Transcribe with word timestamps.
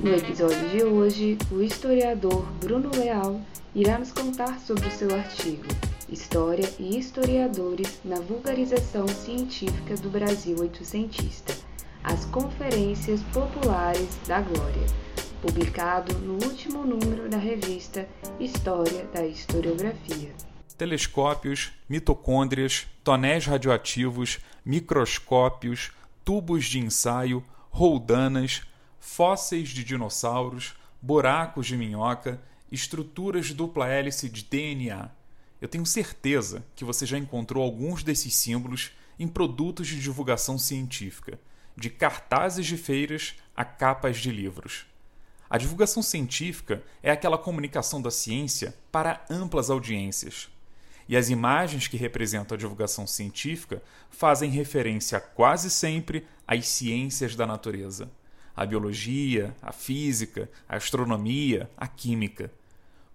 No 0.00 0.14
episódio 0.14 0.68
de 0.68 0.84
hoje, 0.84 1.38
o 1.50 1.62
historiador 1.62 2.44
Bruno 2.60 2.90
Leal 2.94 3.40
irá 3.74 3.98
nos 3.98 4.12
contar 4.12 4.60
sobre 4.60 4.86
o 4.86 4.90
seu 4.90 5.14
artigo 5.14 5.64
História 6.08 6.68
e 6.78 6.98
Historiadores 6.98 8.00
na 8.04 8.20
Vulgarização 8.20 9.08
Científica 9.08 9.96
do 9.96 10.08
Brasil 10.08 10.56
Oitocentista 10.60 11.54
As 12.04 12.24
Conferências 12.26 13.20
Populares 13.32 14.16
da 14.26 14.40
Glória 14.40 14.86
publicado 15.46 16.12
no 16.18 16.34
último 16.44 16.84
número 16.84 17.28
da 17.28 17.38
revista 17.38 18.08
História 18.40 19.04
da 19.12 19.24
Historiografia. 19.24 20.34
Telescópios, 20.76 21.72
mitocôndrias, 21.88 22.86
tonéis 23.04 23.46
radioativos, 23.46 24.40
microscópios, 24.64 25.92
tubos 26.24 26.64
de 26.64 26.80
ensaio, 26.80 27.44
roldanas, 27.70 28.62
fósseis 29.06 29.68
de 29.68 29.84
dinossauros, 29.84 30.74
buracos 31.00 31.68
de 31.68 31.76
minhoca, 31.76 32.42
estruturas 32.72 33.46
de 33.46 33.54
dupla 33.54 33.88
hélice 33.88 34.28
de 34.28 34.44
DNA. 34.44 35.08
Eu 35.60 35.68
tenho 35.68 35.86
certeza 35.86 36.66
que 36.74 36.84
você 36.84 37.06
já 37.06 37.16
encontrou 37.16 37.62
alguns 37.62 38.02
desses 38.02 38.34
símbolos 38.34 38.90
em 39.16 39.28
produtos 39.28 39.86
de 39.86 40.00
divulgação 40.00 40.58
científica, 40.58 41.38
de 41.76 41.88
cartazes 41.88 42.66
de 42.66 42.76
feiras 42.76 43.36
a 43.56 43.64
capas 43.64 44.18
de 44.18 44.30
livros. 44.30 44.86
A 45.48 45.56
divulgação 45.56 46.02
científica 46.02 46.82
é 47.00 47.10
aquela 47.10 47.38
comunicação 47.38 48.02
da 48.02 48.10
ciência 48.10 48.76
para 48.90 49.24
amplas 49.30 49.70
audiências. 49.70 50.50
E 51.08 51.16
as 51.16 51.30
imagens 51.30 51.86
que 51.86 51.96
representam 51.96 52.56
a 52.56 52.58
divulgação 52.58 53.06
científica 53.06 53.80
fazem 54.10 54.50
referência 54.50 55.20
quase 55.20 55.70
sempre 55.70 56.26
às 56.46 56.66
ciências 56.66 57.36
da 57.36 57.46
natureza. 57.46 58.10
A 58.56 58.64
biologia, 58.64 59.54
a 59.60 59.70
física, 59.70 60.50
a 60.68 60.76
astronomia, 60.76 61.70
a 61.76 61.86
química. 61.86 62.50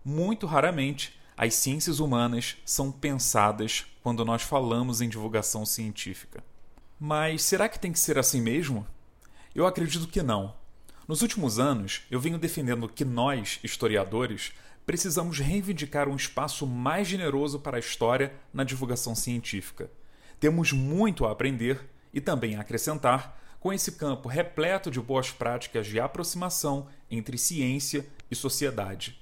Muito 0.06 0.45
raramente, 0.45 1.20
as 1.36 1.56
ciências 1.56 2.00
humanas 2.00 2.58
são 2.64 2.92
pensadas 2.92 3.86
quando 4.03 4.23
nós 4.23 4.44
falamos 4.44 5.02
em 5.02 5.09
divulgação 5.09 5.66
científica. 5.66 6.44
Mas 7.00 7.42
será 7.42 7.67
que 7.67 7.80
tem 7.80 7.92
que 7.92 8.00
ser 8.00 8.19
assim 8.19 8.39
mesmo? 8.39 8.86
Eu 9.56 9.66
acredito 9.66 10.08
que 10.08 10.22
não. 10.22 10.53
Nos 11.08 11.23
últimos 11.23 11.59
anos, 11.59 12.03
eu 12.12 12.19
venho 12.19 12.38
defendendo 12.38 12.88
que 12.88 13.03
nós, 13.03 13.59
historiadores, 13.64 14.53
precisamos 14.86 15.39
reivindicar 15.39 16.08
um 16.08 16.16
espaço 16.16 16.67
mais 16.67 17.08
generoso 17.08 17.59
para 17.59 17.78
a 17.78 17.80
história 17.80 18.34
na 18.53 18.64
divulgação 18.64 19.16
científica. 19.16 19.89
Temos 20.39 20.72
muito 20.72 21.25
a 21.25 21.31
aprender 21.31 21.89
e 22.14 22.22
também 22.22 22.56
a 22.56 22.62
acrescentar 22.62 23.39
com 23.62 23.72
esse 23.72 23.92
campo 23.92 24.28
repleto 24.28 24.90
de 24.90 25.00
boas 25.00 25.30
práticas 25.30 25.86
de 25.86 26.00
aproximação 26.00 26.88
entre 27.12 27.38
ciência 27.38 28.08
e 28.30 28.36
sociedade. 28.36 29.22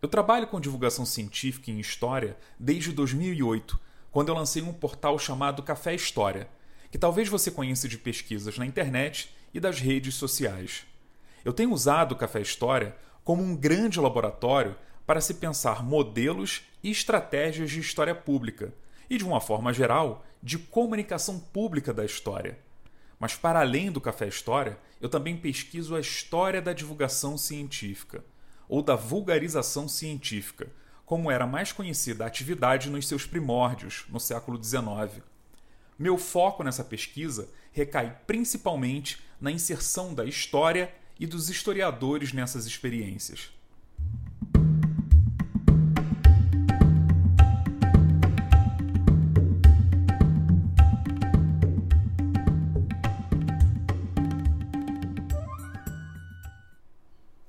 Eu 0.00 0.08
trabalho 0.08 0.46
com 0.46 0.58
divulgação 0.58 1.04
científica 1.04 1.70
em 1.70 1.78
história 1.78 2.38
desde 2.58 2.90
2008, 2.90 3.78
quando 4.10 4.30
eu 4.30 4.34
lancei 4.34 4.62
um 4.62 4.72
portal 4.72 5.18
chamado 5.18 5.62
Café 5.62 5.94
História, 5.94 6.48
que 6.90 6.96
talvez 6.96 7.28
você 7.28 7.50
conheça 7.50 7.86
de 7.86 7.98
pesquisas 7.98 8.56
na 8.56 8.64
internet 8.64 9.30
e 9.52 9.60
das 9.60 9.78
redes 9.78 10.14
sociais. 10.14 10.86
Eu 11.44 11.52
tenho 11.52 11.70
usado 11.70 12.12
o 12.12 12.16
Café 12.16 12.40
História 12.40 12.96
como 13.22 13.42
um 13.42 13.54
grande 13.54 14.00
laboratório 14.00 14.74
para 15.06 15.20
se 15.20 15.34
pensar 15.34 15.84
modelos 15.84 16.62
e 16.82 16.90
estratégias 16.90 17.70
de 17.70 17.80
história 17.80 18.14
pública 18.14 18.72
e, 19.08 19.18
de 19.18 19.24
uma 19.24 19.38
forma 19.38 19.70
geral, 19.70 20.24
de 20.42 20.56
comunicação 20.58 21.38
pública 21.38 21.92
da 21.92 22.06
história. 22.06 22.58
Mas, 23.20 23.36
para 23.36 23.60
além 23.60 23.92
do 23.92 24.00
Café 24.00 24.26
História, 24.26 24.78
eu 24.98 25.06
também 25.06 25.36
pesquiso 25.36 25.94
a 25.94 26.00
história 26.00 26.62
da 26.62 26.72
divulgação 26.72 27.36
científica, 27.36 28.24
ou 28.66 28.82
da 28.82 28.96
vulgarização 28.96 29.86
científica, 29.86 30.68
como 31.04 31.30
era 31.30 31.46
mais 31.46 31.70
conhecida 31.70 32.24
a 32.24 32.26
atividade 32.26 32.88
nos 32.88 33.06
seus 33.06 33.26
primórdios, 33.26 34.06
no 34.08 34.18
século 34.18 34.62
XIX. 34.62 35.22
Meu 35.98 36.16
foco 36.16 36.64
nessa 36.64 36.82
pesquisa 36.82 37.50
recai 37.72 38.16
principalmente 38.26 39.22
na 39.38 39.50
inserção 39.50 40.14
da 40.14 40.24
história 40.24 40.90
e 41.18 41.26
dos 41.26 41.50
historiadores 41.50 42.32
nessas 42.32 42.64
experiências. 42.64 43.50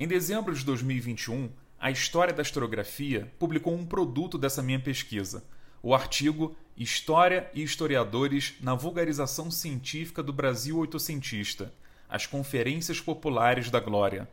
Em 0.02 0.08
dezembro 0.08 0.56
de 0.56 0.66
2021, 0.66 1.52
a 1.80 1.92
História 1.92 2.34
da 2.34 2.42
Historiografia 2.42 3.32
publicou 3.38 3.76
um 3.76 3.86
produto 3.86 4.36
dessa 4.36 4.64
minha 4.64 4.80
pesquisa, 4.80 5.44
o 5.80 5.94
artigo 5.94 6.56
História 6.76 7.48
e 7.54 7.62
Historiadores 7.62 8.56
na 8.62 8.74
Vulgarização 8.74 9.52
Científica 9.52 10.24
do 10.24 10.34
Brasil 10.34 10.80
Oitocentista, 10.80 11.72
as 12.10 12.26
Conferências 12.26 13.00
Populares 13.00 13.70
da 13.70 13.80
Glória. 13.80 14.28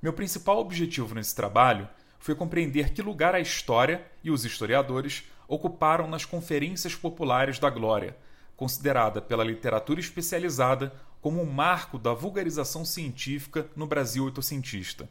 Meu 0.00 0.12
principal 0.12 0.58
objetivo 0.58 1.16
nesse 1.16 1.34
trabalho 1.34 1.88
foi 2.20 2.36
compreender 2.36 2.92
que 2.92 3.02
lugar 3.02 3.34
a 3.34 3.40
história 3.40 4.06
e 4.22 4.30
os 4.30 4.44
historiadores 4.44 5.24
ocuparam 5.48 6.06
nas 6.06 6.24
Conferências 6.24 6.94
Populares 6.94 7.58
da 7.58 7.70
Glória, 7.70 8.16
considerada 8.56 9.20
pela 9.20 9.42
literatura 9.42 9.98
especializada 9.98 10.94
como 11.26 11.42
um 11.42 11.50
marco 11.50 11.98
da 11.98 12.14
vulgarização 12.14 12.84
científica 12.84 13.68
no 13.74 13.84
Brasil 13.84 14.26
oitocentista. 14.26 15.10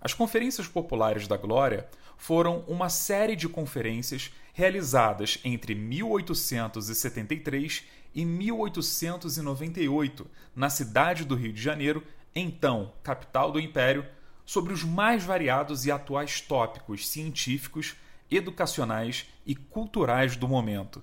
As 0.00 0.14
Conferências 0.14 0.66
Populares 0.66 1.28
da 1.28 1.36
Glória 1.36 1.86
foram 2.16 2.60
uma 2.60 2.88
série 2.88 3.36
de 3.36 3.46
conferências 3.46 4.32
realizadas 4.54 5.38
entre 5.44 5.74
1873 5.74 7.84
e 8.14 8.24
1898, 8.24 10.26
na 10.54 10.70
cidade 10.70 11.26
do 11.26 11.34
Rio 11.34 11.52
de 11.52 11.60
Janeiro, 11.60 12.02
então 12.34 12.94
capital 13.02 13.52
do 13.52 13.60
Império, 13.60 14.06
sobre 14.42 14.72
os 14.72 14.82
mais 14.82 15.22
variados 15.22 15.84
e 15.84 15.90
atuais 15.90 16.40
tópicos 16.40 17.06
científicos, 17.06 17.94
educacionais 18.30 19.26
e 19.44 19.54
culturais 19.54 20.34
do 20.34 20.48
momento. 20.48 21.02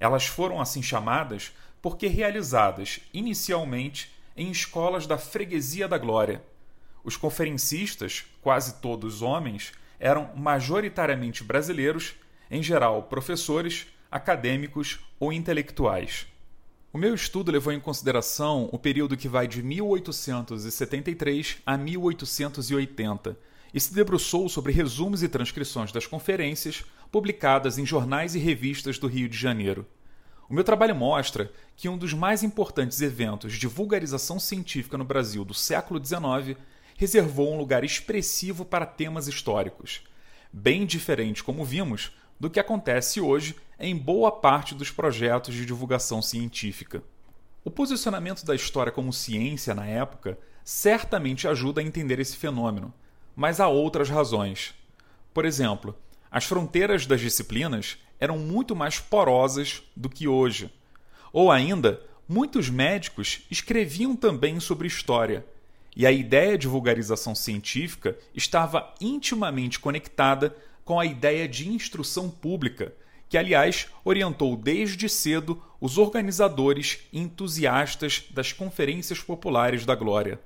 Elas 0.00 0.26
foram 0.26 0.60
assim 0.60 0.82
chamadas 0.82 1.52
porque 1.80 2.06
realizadas 2.06 3.00
inicialmente 3.12 4.10
em 4.36 4.50
escolas 4.50 5.06
da 5.06 5.18
Freguesia 5.18 5.88
da 5.88 5.98
Glória. 5.98 6.42
Os 7.02 7.16
conferencistas, 7.16 8.24
quase 8.40 8.74
todos 8.80 9.22
homens, 9.22 9.72
eram 9.98 10.30
majoritariamente 10.36 11.42
brasileiros, 11.42 12.14
em 12.50 12.62
geral 12.62 13.02
professores, 13.04 13.86
acadêmicos 14.10 15.00
ou 15.18 15.32
intelectuais. 15.32 16.26
O 16.92 16.98
meu 16.98 17.14
estudo 17.14 17.52
levou 17.52 17.72
em 17.72 17.80
consideração 17.80 18.68
o 18.72 18.78
período 18.78 19.16
que 19.16 19.28
vai 19.28 19.46
de 19.46 19.62
1873 19.62 21.58
a 21.66 21.76
1880 21.76 23.36
e 23.74 23.78
se 23.80 23.92
debruçou 23.92 24.48
sobre 24.48 24.72
resumos 24.72 25.22
e 25.22 25.28
transcrições 25.28 25.92
das 25.92 26.06
conferências 26.06 26.84
publicadas 27.12 27.76
em 27.76 27.84
jornais 27.84 28.34
e 28.34 28.38
revistas 28.38 28.98
do 28.98 29.06
Rio 29.06 29.28
de 29.28 29.36
Janeiro. 29.36 29.86
O 30.48 30.54
meu 30.54 30.64
trabalho 30.64 30.96
mostra 30.96 31.52
que 31.76 31.90
um 31.90 31.98
dos 31.98 32.14
mais 32.14 32.42
importantes 32.42 33.02
eventos 33.02 33.52
de 33.52 33.66
vulgarização 33.66 34.40
científica 34.40 34.96
no 34.96 35.04
Brasil 35.04 35.44
do 35.44 35.52
século 35.52 36.02
XIX 36.02 36.58
reservou 36.96 37.52
um 37.52 37.58
lugar 37.58 37.84
expressivo 37.84 38.64
para 38.64 38.86
temas 38.86 39.28
históricos, 39.28 40.02
bem 40.50 40.86
diferente, 40.86 41.44
como 41.44 41.66
vimos, 41.66 42.12
do 42.40 42.48
que 42.48 42.58
acontece 42.58 43.20
hoje 43.20 43.56
em 43.78 43.94
boa 43.94 44.32
parte 44.32 44.74
dos 44.74 44.90
projetos 44.90 45.54
de 45.54 45.66
divulgação 45.66 46.22
científica. 46.22 47.02
O 47.62 47.70
posicionamento 47.70 48.44
da 48.46 48.54
história 48.54 48.90
como 48.90 49.12
ciência 49.12 49.74
na 49.74 49.86
época 49.86 50.38
certamente 50.64 51.46
ajuda 51.46 51.82
a 51.82 51.84
entender 51.84 52.18
esse 52.18 52.36
fenômeno, 52.36 52.92
mas 53.36 53.60
há 53.60 53.68
outras 53.68 54.08
razões. 54.08 54.74
Por 55.34 55.44
exemplo, 55.44 55.94
as 56.30 56.44
fronteiras 56.44 57.06
das 57.06 57.20
disciplinas 57.20 57.98
eram 58.20 58.38
muito 58.38 58.74
mais 58.74 58.98
porosas 58.98 59.82
do 59.96 60.08
que 60.08 60.26
hoje. 60.26 60.70
Ou 61.32 61.50
ainda, 61.50 62.02
muitos 62.28 62.68
médicos 62.68 63.42
escreviam 63.50 64.14
também 64.16 64.60
sobre 64.60 64.88
história, 64.88 65.44
e 65.96 66.06
a 66.06 66.12
ideia 66.12 66.56
de 66.56 66.68
vulgarização 66.68 67.34
científica 67.34 68.16
estava 68.34 68.94
intimamente 69.00 69.80
conectada 69.80 70.56
com 70.84 71.00
a 71.00 71.04
ideia 71.04 71.48
de 71.48 71.68
instrução 71.68 72.30
pública, 72.30 72.94
que, 73.28 73.36
aliás, 73.36 73.88
orientou 74.04 74.56
desde 74.56 75.08
cedo 75.08 75.60
os 75.80 75.98
organizadores 75.98 77.00
e 77.12 77.20
entusiastas 77.20 78.24
das 78.30 78.52
conferências 78.52 79.20
populares 79.20 79.84
da 79.84 79.94
Glória. 79.94 80.40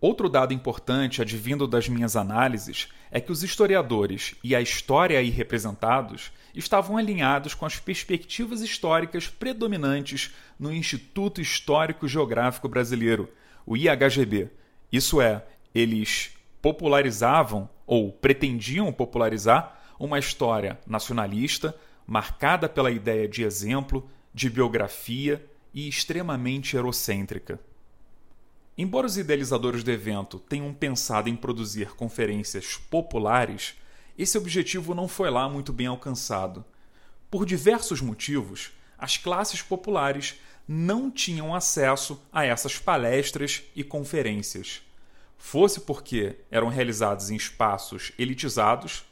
Outro 0.00 0.30
dado 0.30 0.54
importante 0.54 1.20
advindo 1.20 1.66
das 1.66 1.86
minhas 1.86 2.16
análises 2.16 2.88
é 3.10 3.20
que 3.20 3.30
os 3.30 3.42
historiadores 3.42 4.34
e 4.42 4.56
a 4.56 4.60
história 4.60 5.18
aí 5.18 5.28
representados 5.28 6.32
estavam 6.54 6.96
alinhados 6.96 7.52
com 7.52 7.66
as 7.66 7.78
perspectivas 7.78 8.62
históricas 8.62 9.28
predominantes 9.28 10.34
no 10.58 10.72
Instituto 10.72 11.40
Histórico 11.40 12.08
Geográfico 12.08 12.66
Brasileiro, 12.66 13.28
o 13.66 13.76
IHGB. 13.76 14.48
Isso 14.90 15.20
é, 15.20 15.44
eles 15.74 16.30
popularizavam 16.62 17.68
ou 17.86 18.10
pretendiam 18.10 18.90
popularizar 18.90 19.82
uma 19.98 20.18
história 20.18 20.78
nacionalista 20.86 21.74
marcada 22.06 22.70
pela 22.70 22.90
ideia 22.90 23.28
de 23.28 23.44
exemplo, 23.44 24.08
de 24.32 24.48
biografia 24.48 25.44
e 25.74 25.86
extremamente 25.86 26.74
eurocêntrica. 26.74 27.60
Embora 28.82 29.06
os 29.06 29.18
idealizadores 29.18 29.84
do 29.84 29.90
evento 29.90 30.38
tenham 30.38 30.72
pensado 30.72 31.28
em 31.28 31.36
produzir 31.36 31.90
conferências 31.90 32.78
populares, 32.88 33.74
esse 34.16 34.38
objetivo 34.38 34.94
não 34.94 35.06
foi 35.06 35.28
lá 35.28 35.46
muito 35.50 35.70
bem 35.70 35.86
alcançado. 35.86 36.64
Por 37.30 37.44
diversos 37.44 38.00
motivos, 38.00 38.72
as 38.96 39.18
classes 39.18 39.60
populares 39.60 40.40
não 40.66 41.10
tinham 41.10 41.54
acesso 41.54 42.22
a 42.32 42.46
essas 42.46 42.78
palestras 42.78 43.62
e 43.76 43.84
conferências. 43.84 44.80
Fosse 45.36 45.80
porque 45.80 46.36
eram 46.50 46.68
realizadas 46.68 47.28
em 47.28 47.36
espaços 47.36 48.12
elitizados, 48.18 49.04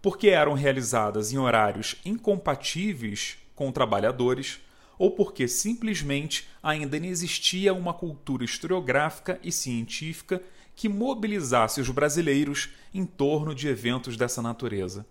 porque 0.00 0.30
eram 0.30 0.54
realizadas 0.54 1.30
em 1.30 1.36
horários 1.36 1.96
incompatíveis 2.06 3.36
com 3.54 3.70
trabalhadores, 3.70 4.60
ou 5.00 5.10
porque 5.10 5.48
simplesmente 5.48 6.46
ainda 6.62 7.00
não 7.00 7.06
existia 7.06 7.72
uma 7.72 7.94
cultura 7.94 8.44
historiográfica 8.44 9.40
e 9.42 9.50
científica 9.50 10.42
que 10.76 10.90
mobilizasse 10.90 11.80
os 11.80 11.88
brasileiros 11.88 12.68
em 12.92 13.06
torno 13.06 13.54
de 13.54 13.66
eventos 13.66 14.14
dessa 14.14 14.42
natureza. 14.42 15.06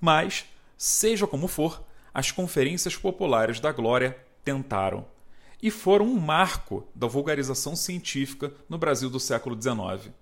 Mas, 0.00 0.46
seja 0.76 1.28
como 1.28 1.46
for, 1.46 1.84
as 2.12 2.32
conferências 2.32 2.96
populares 2.96 3.60
da 3.60 3.70
Glória 3.70 4.18
tentaram 4.44 5.06
e 5.62 5.70
foram 5.70 6.06
um 6.06 6.18
marco 6.18 6.84
da 6.92 7.06
vulgarização 7.06 7.76
científica 7.76 8.52
no 8.68 8.78
Brasil 8.78 9.08
do 9.08 9.20
século 9.20 9.54
XIX. 9.54 10.12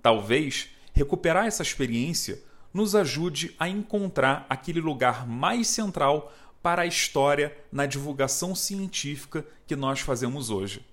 Talvez 0.00 0.68
recuperar 0.94 1.46
essa 1.46 1.64
experiência 1.64 2.40
nos 2.72 2.94
ajude 2.94 3.52
a 3.58 3.68
encontrar 3.68 4.46
aquele 4.48 4.80
lugar 4.80 5.26
mais 5.26 5.66
central 5.66 6.32
para 6.62 6.82
a 6.82 6.86
história 6.86 7.56
na 7.70 7.86
divulgação 7.86 8.54
científica 8.54 9.44
que 9.66 9.76
nós 9.76 10.00
fazemos 10.00 10.50
hoje. 10.50 10.84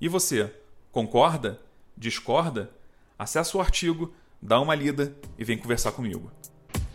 E 0.00 0.08
você, 0.08 0.52
concorda? 0.90 1.60
Discorda? 1.96 2.70
Acesse 3.18 3.56
o 3.56 3.60
artigo, 3.60 4.12
dá 4.40 4.60
uma 4.60 4.74
lida 4.74 5.14
e 5.36 5.44
vem 5.44 5.58
conversar 5.58 5.92
comigo. 5.92 6.30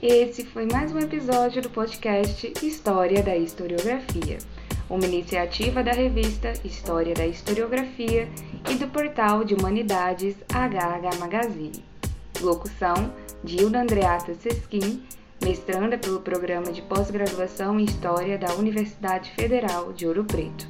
Esse 0.02 0.46
foi 0.46 0.66
mais 0.66 0.92
um 0.92 1.00
episódio 1.00 1.62
do 1.62 1.70
podcast 1.70 2.52
História 2.62 3.24
da 3.24 3.38
Historiografia, 3.38 4.38
uma 4.90 5.06
iniciativa 5.06 5.82
da 5.82 5.92
revista 5.92 6.52
História 6.64 7.14
da 7.14 7.26
Historiografia 7.26 8.28
e 8.70 8.76
do 8.76 8.88
portal 8.88 9.44
de 9.44 9.54
Humanidades 9.54 10.36
HH 10.50 11.20
Magazine. 11.20 11.84
Locução: 12.42 13.14
Dilda 13.44 13.82
Andreata 13.82 14.34
Sesquim, 14.34 15.04
mestranda 15.44 15.98
pelo 15.98 16.22
Programa 16.22 16.72
de 16.72 16.82
Pós-Graduação 16.82 17.78
em 17.78 17.84
História 17.84 18.38
da 18.38 18.54
Universidade 18.54 19.30
Federal 19.32 19.92
de 19.92 20.08
Ouro 20.08 20.24
Preto. 20.24 20.66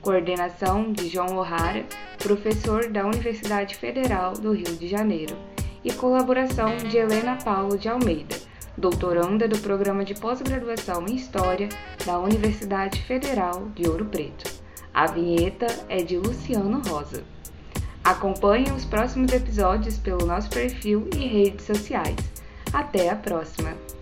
Coordenação 0.00 0.92
de 0.92 1.08
João 1.08 1.36
O'Hara, 1.36 1.86
professor 2.18 2.90
da 2.90 3.06
Universidade 3.06 3.76
Federal 3.76 4.32
do 4.32 4.52
Rio 4.52 4.76
de 4.76 4.88
Janeiro. 4.88 5.36
E 5.84 5.92
colaboração 5.92 6.76
de 6.76 6.96
Helena 6.96 7.38
Paulo 7.44 7.78
de 7.78 7.88
Almeida, 7.88 8.34
doutoranda 8.76 9.46
do 9.46 9.58
Programa 9.58 10.04
de 10.04 10.14
Pós-Graduação 10.14 11.06
em 11.06 11.14
História 11.14 11.68
da 12.04 12.18
Universidade 12.18 13.00
Federal 13.02 13.68
de 13.76 13.88
Ouro 13.88 14.06
Preto. 14.06 14.50
A 14.92 15.06
vinheta 15.06 15.66
é 15.88 16.02
de 16.02 16.16
Luciano 16.16 16.82
Rosa. 16.88 17.22
Acompanhe 18.02 18.70
os 18.72 18.84
próximos 18.84 19.32
episódios 19.32 19.98
pelo 19.98 20.26
nosso 20.26 20.50
perfil 20.50 21.08
e 21.14 21.26
redes 21.26 21.64
sociais. 21.64 22.16
Até 22.72 23.10
a 23.10 23.16
próxima! 23.16 23.95